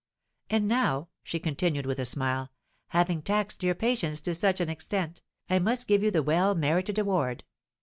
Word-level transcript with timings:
"And 0.49 0.67
now," 0.67 1.09
she 1.21 1.39
continued, 1.39 1.85
with 1.85 1.99
a 1.99 2.05
smile, 2.05 2.49
"having 2.87 3.21
taxed 3.21 3.61
your 3.61 3.75
patience 3.75 4.19
to 4.21 4.33
such 4.33 4.59
an 4.59 4.67
extent, 4.67 5.21
I 5.47 5.59
must 5.59 5.85
give 5.87 6.01
you 6.01 6.09
the 6.09 6.23
well 6.23 6.55
merited 6.55 6.97
reward. 6.97 7.43